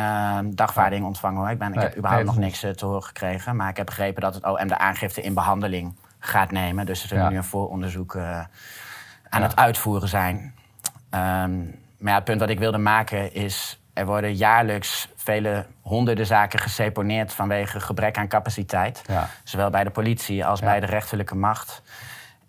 dagvaarding 0.54 1.04
ontvangen 1.04 1.40
hoor. 1.40 1.50
Ik, 1.50 1.58
ben, 1.58 1.72
ik 1.72 1.80
heb 1.80 1.96
überhaupt 1.96 2.24
nee, 2.24 2.34
nog 2.34 2.34
dat 2.34 2.62
niks 2.64 2.78
te 2.78 2.86
horen 2.86 3.02
gekregen. 3.02 3.56
Maar 3.56 3.68
ik 3.68 3.76
heb 3.76 3.86
begrepen 3.86 4.22
dat 4.22 4.34
het 4.34 4.44
OM 4.44 4.68
de 4.68 4.78
aangifte 4.78 5.22
in 5.22 5.34
behandeling 5.34 5.96
gaat 6.18 6.50
nemen. 6.50 6.86
Dus 6.86 7.00
ze 7.00 7.06
zullen 7.06 7.22
Ja. 7.24 7.30
nu 7.30 7.36
een 7.36 7.44
vooronderzoek 7.44 8.14
aan 9.36 9.42
het 9.42 9.56
uitvoeren 9.56 10.08
zijn. 10.08 10.54
Ehm, 11.10 11.56
maar 11.98 12.12
ja, 12.12 12.14
het 12.14 12.24
punt 12.24 12.40
wat 12.40 12.48
ik 12.48 12.58
wilde 12.58 12.78
maken 12.78 13.34
is... 13.34 13.80
er 13.92 14.06
worden 14.06 14.34
jaarlijks 14.34 15.08
vele 15.16 15.66
honderden 15.80 16.26
zaken 16.26 16.58
geseponeerd... 16.58 17.32
vanwege 17.32 17.80
gebrek 17.80 18.18
aan 18.18 18.28
capaciteit. 18.28 19.02
Ja. 19.06 19.28
Zowel 19.44 19.70
bij 19.70 19.84
de 19.84 19.90
politie 19.90 20.44
als 20.46 20.60
bij 20.60 20.80
de 20.80 20.86
rechterlijke 20.86 21.34
macht. 21.36 21.82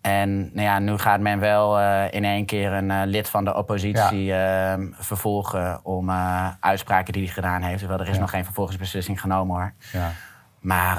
En 0.01 0.39
nou 0.53 0.61
ja, 0.67 0.79
nu 0.79 0.97
gaat 0.97 1.19
men 1.19 1.39
wel 1.39 1.79
eh, 1.79 2.03
in 2.13 2.23
één 2.23 2.45
keer 2.45 2.71
een 2.71 2.91
eh, 2.91 3.01
lid 3.05 3.29
van 3.29 3.45
de 3.45 3.55
oppositie 3.55 4.33
ehm, 4.33 4.87
vervolgen... 4.91 5.79
om 5.85 6.09
eh, 6.09 6.47
uitspraken 6.59 7.13
die 7.13 7.23
hij 7.23 7.33
gedaan 7.33 7.61
heeft. 7.61 7.79
Terwijl 7.79 7.99
er 7.99 8.07
is 8.07 8.13
Ja. 8.15 8.19
nog 8.21 8.29
geen 8.29 8.45
vervolgingsbeslissing 8.45 9.21
genomen 9.21 9.55
hoor. 9.55 9.73
ja. 9.91 10.11
Maar 10.59 10.97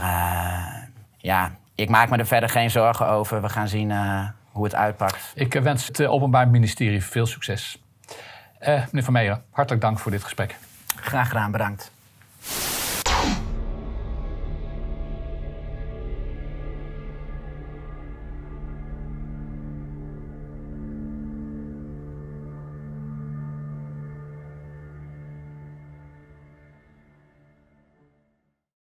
ja, 1.17 1.51
ik 1.75 1.89
maak 1.89 2.09
me 2.11 2.17
er 2.17 2.27
verder 2.27 2.49
geen 2.49 2.71
zorgen 2.71 3.09
over. 3.09 3.43
We 3.43 3.49
gaan 3.49 3.69
zien 3.69 3.93
hoe 4.59 4.67
het 4.67 4.77
uitpakt. 4.77 5.33
Ik 5.35 5.55
eh, 5.55 5.63
wens 5.63 5.87
het 5.87 6.01
eh, 6.01 6.13
Openbaar 6.13 6.49
Ministerie 6.49 7.05
veel 7.05 7.27
succes. 7.27 7.83
Eh, 8.59 8.75
meneer 8.75 9.03
Van 9.03 9.13
Meijeren, 9.13 9.45
hartelijk 9.51 9.83
dank 9.83 9.99
voor 9.99 10.11
dit 10.11 10.23
gesprek. 10.23 10.57
Graag 10.97 11.29
gedaan, 11.29 11.51
bedankt. 11.51 11.91